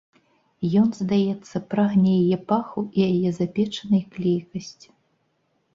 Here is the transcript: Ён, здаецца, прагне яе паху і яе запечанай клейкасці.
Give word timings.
Ён, 0.83 0.87
здаецца, 0.99 1.61
прагне 1.73 2.11
яе 2.23 2.37
паху 2.53 2.79
і 2.95 2.99
яе 3.11 3.29
запечанай 3.43 4.03
клейкасці. 4.19 4.89